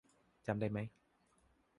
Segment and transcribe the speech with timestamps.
[0.47, 0.79] จำได้ไหม?